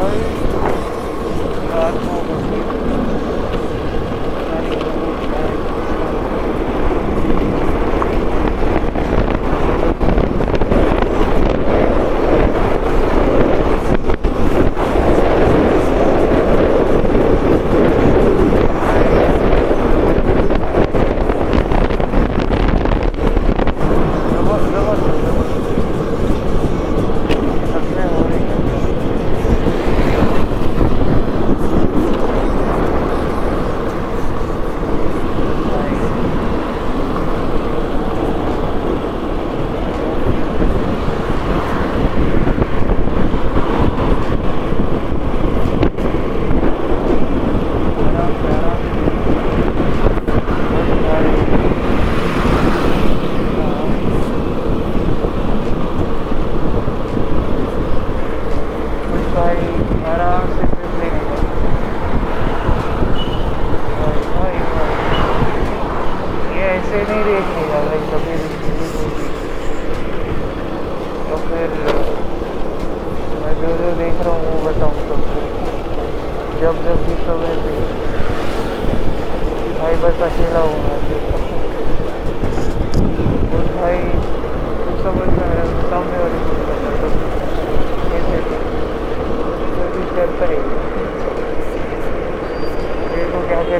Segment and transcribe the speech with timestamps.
[0.00, 0.49] Bye.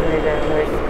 [0.00, 0.89] 对对对。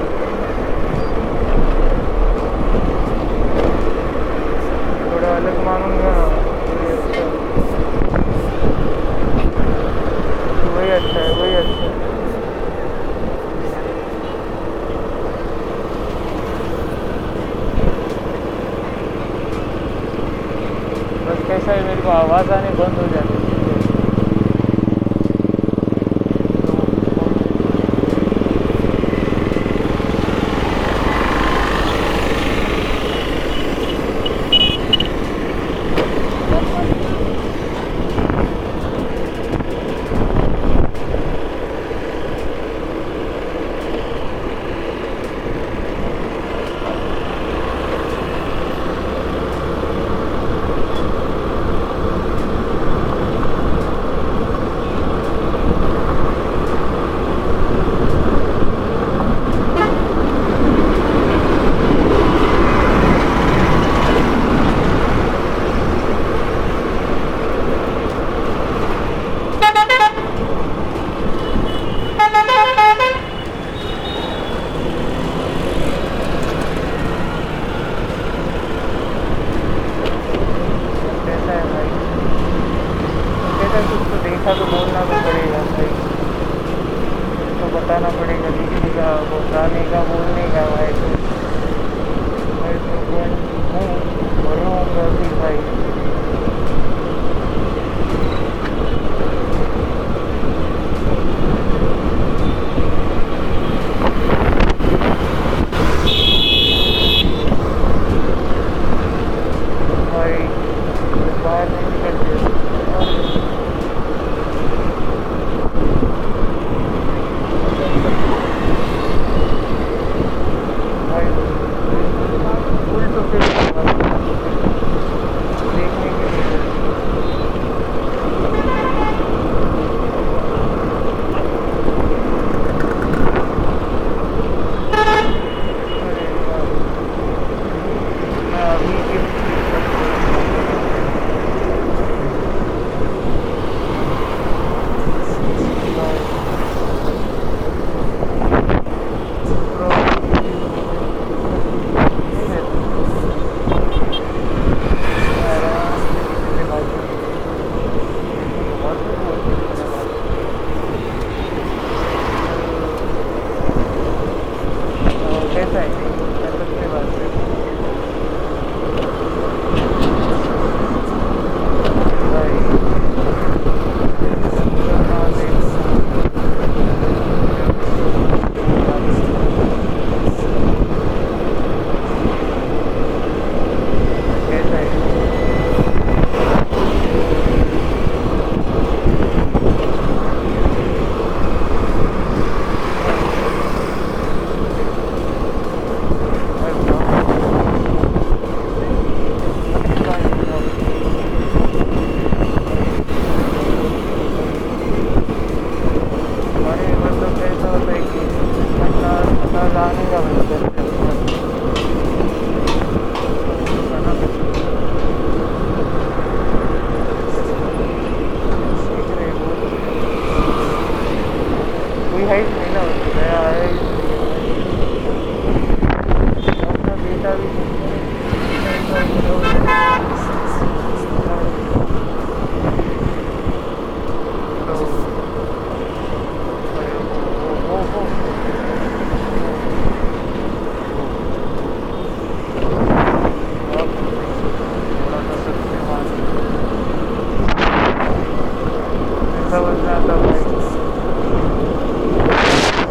[249.80, 250.44] Exatamente.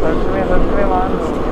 [0.00, 0.44] Tá bem.
[0.48, 1.49] tá tremendo.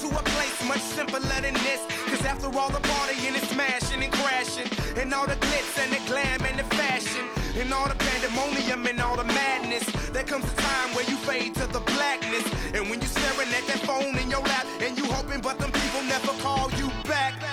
[0.00, 1.80] to a place much simpler than this.
[2.06, 6.00] Cause after all the partying and smashing and crashing, and all the glitz and the
[6.10, 7.24] glam and the fashion,
[7.60, 11.54] and all the pandemonium and all the madness, there comes a time where you fade
[11.54, 12.44] to the blackness.
[12.74, 15.72] And when you're staring at that phone in your lap, and you hoping but them
[15.72, 17.43] people never call you back.